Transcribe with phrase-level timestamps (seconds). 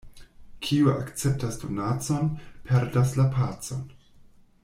[0.67, 2.33] Kiu akceptas donacon,
[2.71, 3.87] perdas la pacon.